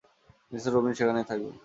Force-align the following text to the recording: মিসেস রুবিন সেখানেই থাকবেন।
মিসেস 0.51 0.71
রুবিন 0.73 0.93
সেখানেই 0.99 1.25
থাকবেন। 1.29 1.55